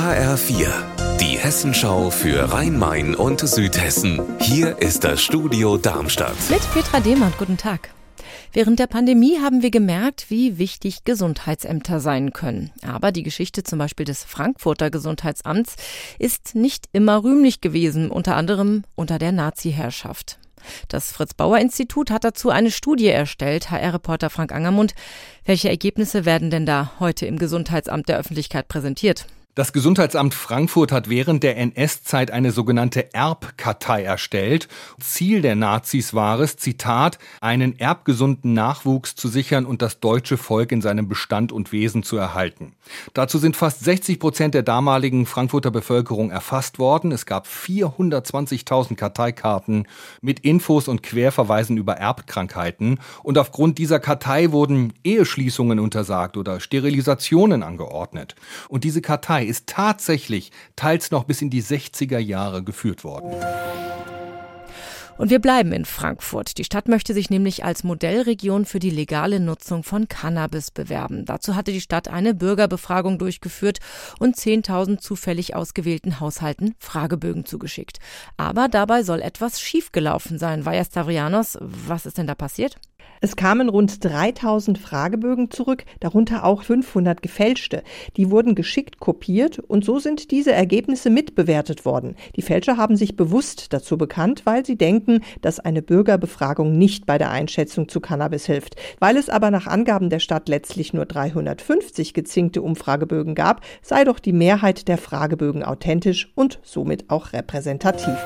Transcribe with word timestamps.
HR4, 0.00 0.72
die 1.20 1.38
Hessenschau 1.38 2.08
für 2.08 2.54
Rhein-Main 2.54 3.14
und 3.14 3.46
Südhessen. 3.46 4.22
Hier 4.40 4.78
ist 4.78 5.04
das 5.04 5.20
Studio 5.20 5.76
Darmstadt. 5.76 6.36
Mit 6.48 6.62
Petra 6.72 7.00
Dehmann, 7.00 7.34
guten 7.38 7.58
Tag. 7.58 7.90
Während 8.54 8.78
der 8.78 8.86
Pandemie 8.86 9.40
haben 9.40 9.60
wir 9.60 9.70
gemerkt, 9.70 10.30
wie 10.30 10.56
wichtig 10.56 11.04
Gesundheitsämter 11.04 12.00
sein 12.00 12.32
können. 12.32 12.70
Aber 12.80 13.12
die 13.12 13.22
Geschichte 13.22 13.62
zum 13.62 13.78
Beispiel 13.78 14.06
des 14.06 14.24
Frankfurter 14.24 14.90
Gesundheitsamts 14.90 15.76
ist 16.18 16.54
nicht 16.54 16.88
immer 16.92 17.22
rühmlich 17.22 17.60
gewesen, 17.60 18.10
unter 18.10 18.36
anderem 18.36 18.84
unter 18.94 19.18
der 19.18 19.32
Nazi-Herrschaft. 19.32 20.38
Das 20.88 21.12
Fritz-Bauer-Institut 21.12 22.10
hat 22.10 22.24
dazu 22.24 22.48
eine 22.48 22.70
Studie 22.70 23.08
erstellt, 23.08 23.70
HR-Reporter 23.70 24.30
Frank 24.30 24.52
Angermund. 24.52 24.94
Welche 25.44 25.68
Ergebnisse 25.68 26.24
werden 26.24 26.48
denn 26.48 26.64
da 26.64 26.92
heute 27.00 27.26
im 27.26 27.38
Gesundheitsamt 27.38 28.08
der 28.08 28.16
Öffentlichkeit 28.16 28.66
präsentiert? 28.66 29.26
Das 29.56 29.72
Gesundheitsamt 29.72 30.32
Frankfurt 30.32 30.92
hat 30.92 31.10
während 31.10 31.42
der 31.42 31.56
NS-Zeit 31.56 32.30
eine 32.30 32.52
sogenannte 32.52 33.12
Erbkartei 33.12 34.04
erstellt. 34.04 34.68
Ziel 35.00 35.42
der 35.42 35.56
Nazis 35.56 36.14
war 36.14 36.38
es, 36.38 36.56
Zitat, 36.56 37.18
einen 37.40 37.76
erbgesunden 37.76 38.52
Nachwuchs 38.54 39.16
zu 39.16 39.26
sichern 39.26 39.66
und 39.66 39.82
das 39.82 39.98
deutsche 39.98 40.36
Volk 40.36 40.70
in 40.70 40.80
seinem 40.80 41.08
Bestand 41.08 41.50
und 41.50 41.72
Wesen 41.72 42.04
zu 42.04 42.16
erhalten. 42.16 42.76
Dazu 43.12 43.38
sind 43.38 43.56
fast 43.56 43.82
60 43.82 44.20
Prozent 44.20 44.54
der 44.54 44.62
damaligen 44.62 45.26
Frankfurter 45.26 45.72
Bevölkerung 45.72 46.30
erfasst 46.30 46.78
worden. 46.78 47.10
Es 47.10 47.26
gab 47.26 47.48
420.000 47.48 48.94
Karteikarten 48.94 49.88
mit 50.20 50.38
Infos 50.40 50.86
und 50.86 51.02
Querverweisen 51.02 51.76
über 51.76 51.94
Erbkrankheiten. 51.94 53.00
Und 53.24 53.36
aufgrund 53.36 53.78
dieser 53.78 53.98
Kartei 53.98 54.52
wurden 54.52 54.92
Eheschließungen 55.02 55.80
untersagt 55.80 56.36
oder 56.36 56.60
Sterilisationen 56.60 57.64
angeordnet. 57.64 58.36
Und 58.68 58.84
diese 58.84 59.02
Kartei 59.02 59.39
Partei 59.40 59.46
ist 59.46 59.66
tatsächlich 59.66 60.52
teils 60.76 61.10
noch 61.10 61.24
bis 61.24 61.40
in 61.40 61.48
die 61.48 61.62
60er 61.62 62.18
Jahre 62.18 62.62
geführt 62.62 63.04
worden. 63.04 63.32
Und 65.16 65.30
wir 65.30 65.38
bleiben 65.38 65.72
in 65.72 65.84
Frankfurt. 65.84 66.56
Die 66.56 66.64
Stadt 66.64 66.88
möchte 66.88 67.12
sich 67.12 67.28
nämlich 67.28 67.62
als 67.64 67.84
Modellregion 67.84 68.64
für 68.64 68.78
die 68.78 68.90
legale 68.90 69.38
Nutzung 69.38 69.82
von 69.82 70.08
Cannabis 70.08 70.70
bewerben. 70.70 71.26
Dazu 71.26 71.56
hatte 71.56 71.72
die 71.72 71.82
Stadt 71.82 72.08
eine 72.08 72.34
Bürgerbefragung 72.34 73.18
durchgeführt 73.18 73.80
und 74.18 74.36
10.000 74.36 74.98
zufällig 74.98 75.54
ausgewählten 75.54 76.20
Haushalten 76.20 76.74
Fragebögen 76.78 77.44
zugeschickt. 77.44 77.98
Aber 78.38 78.68
dabei 78.68 79.02
soll 79.02 79.20
etwas 79.20 79.60
schiefgelaufen 79.60 80.38
sein. 80.38 80.64
Vaja 80.64 80.84
Stavrianos, 80.84 81.58
was 81.60 82.06
ist 82.06 82.16
denn 82.16 82.26
da 82.26 82.34
passiert? 82.34 82.76
Es 83.20 83.36
kamen 83.36 83.68
rund 83.68 84.04
3000 84.04 84.78
Fragebögen 84.78 85.50
zurück, 85.50 85.84
darunter 86.00 86.44
auch 86.44 86.62
500 86.62 87.22
gefälschte. 87.22 87.82
Die 88.16 88.30
wurden 88.30 88.54
geschickt 88.54 88.98
kopiert 88.98 89.58
und 89.58 89.84
so 89.84 89.98
sind 89.98 90.30
diese 90.30 90.52
Ergebnisse 90.52 91.10
mitbewertet 91.10 91.84
worden. 91.84 92.16
Die 92.36 92.42
Fälscher 92.42 92.76
haben 92.76 92.96
sich 92.96 93.16
bewusst 93.16 93.72
dazu 93.72 93.98
bekannt, 93.98 94.42
weil 94.46 94.64
sie 94.64 94.76
denken, 94.76 95.20
dass 95.42 95.60
eine 95.60 95.82
Bürgerbefragung 95.82 96.78
nicht 96.78 97.06
bei 97.06 97.18
der 97.18 97.30
Einschätzung 97.30 97.88
zu 97.88 98.00
Cannabis 98.00 98.46
hilft. 98.46 98.76
Weil 98.98 99.16
es 99.16 99.28
aber 99.28 99.50
nach 99.50 99.66
Angaben 99.66 100.10
der 100.10 100.20
Stadt 100.20 100.48
letztlich 100.48 100.92
nur 100.92 101.06
350 101.06 102.14
gezinkte 102.14 102.62
Umfragebögen 102.62 103.34
gab, 103.34 103.60
sei 103.82 104.04
doch 104.04 104.18
die 104.18 104.32
Mehrheit 104.32 104.88
der 104.88 104.98
Fragebögen 104.98 105.62
authentisch 105.62 106.32
und 106.34 106.58
somit 106.62 107.10
auch 107.10 107.32
repräsentativ. 107.32 108.16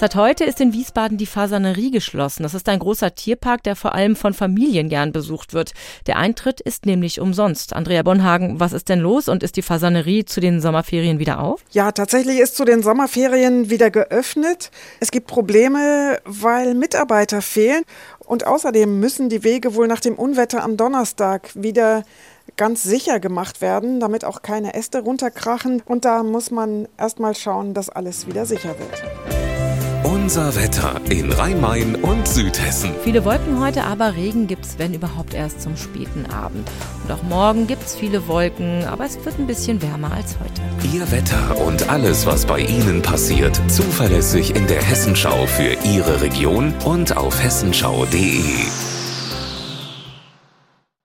Seit 0.00 0.14
heute 0.14 0.44
ist 0.44 0.58
in 0.62 0.72
Wiesbaden 0.72 1.18
die 1.18 1.26
Fasanerie 1.26 1.90
geschlossen. 1.90 2.42
Das 2.42 2.54
ist 2.54 2.70
ein 2.70 2.78
großer 2.78 3.14
Tierpark, 3.14 3.62
der 3.64 3.76
vor 3.76 3.94
allem 3.94 4.16
von 4.16 4.32
Familien 4.32 4.88
gern 4.88 5.12
besucht 5.12 5.52
wird. 5.52 5.74
Der 6.06 6.16
Eintritt 6.16 6.62
ist 6.62 6.86
nämlich 6.86 7.20
umsonst. 7.20 7.74
Andrea 7.74 8.02
Bonhagen, 8.02 8.58
was 8.60 8.72
ist 8.72 8.88
denn 8.88 9.00
los 9.00 9.28
und 9.28 9.42
ist 9.42 9.56
die 9.56 9.62
Fasanerie 9.62 10.24
zu 10.24 10.40
den 10.40 10.62
Sommerferien 10.62 11.18
wieder 11.18 11.40
auf? 11.40 11.62
Ja, 11.72 11.92
tatsächlich 11.92 12.38
ist 12.38 12.56
zu 12.56 12.64
den 12.64 12.82
Sommerferien 12.82 13.68
wieder 13.68 13.90
geöffnet. 13.90 14.70
Es 15.00 15.10
gibt 15.10 15.26
Probleme, 15.26 16.18
weil 16.24 16.72
Mitarbeiter 16.72 17.42
fehlen 17.42 17.82
und 18.20 18.46
außerdem 18.46 19.00
müssen 19.00 19.28
die 19.28 19.44
Wege 19.44 19.74
wohl 19.74 19.86
nach 19.86 20.00
dem 20.00 20.14
Unwetter 20.14 20.64
am 20.64 20.78
Donnerstag 20.78 21.50
wieder 21.54 22.04
ganz 22.56 22.84
sicher 22.84 23.20
gemacht 23.20 23.60
werden, 23.60 24.00
damit 24.00 24.24
auch 24.24 24.40
keine 24.40 24.72
Äste 24.72 25.00
runterkrachen. 25.00 25.82
Und 25.84 26.06
da 26.06 26.22
muss 26.22 26.50
man 26.50 26.88
erst 26.96 27.20
mal 27.20 27.34
schauen, 27.34 27.74
dass 27.74 27.90
alles 27.90 28.26
wieder 28.26 28.46
sicher 28.46 28.74
wird. 28.78 29.29
Unser 30.02 30.56
Wetter 30.56 31.00
in 31.10 31.30
Rhein-Main 31.30 31.96
und 31.96 32.26
Südhessen. 32.26 32.90
Viele 33.04 33.24
Wolken 33.24 33.60
heute, 33.60 33.84
aber 33.84 34.14
Regen 34.16 34.46
gibt's, 34.46 34.76
wenn 34.78 34.94
überhaupt 34.94 35.34
erst 35.34 35.60
zum 35.60 35.76
späten 35.76 36.26
Abend. 36.26 36.68
Und 37.04 37.12
auch 37.12 37.22
morgen 37.22 37.66
gibt's 37.66 37.94
viele 37.94 38.26
Wolken, 38.26 38.84
aber 38.84 39.04
es 39.04 39.22
wird 39.24 39.38
ein 39.38 39.46
bisschen 39.46 39.82
wärmer 39.82 40.12
als 40.12 40.36
heute. 40.38 40.96
Ihr 40.96 41.10
Wetter 41.12 41.56
und 41.66 41.88
alles, 41.90 42.24
was 42.26 42.46
bei 42.46 42.60
Ihnen 42.60 43.02
passiert, 43.02 43.60
zuverlässig 43.68 44.56
in 44.56 44.66
der 44.66 44.82
Hessenschau 44.82 45.46
für 45.46 45.76
Ihre 45.86 46.22
Region 46.22 46.72
und 46.84 47.16
auf 47.16 47.42
hessenschau.de. 47.42 48.99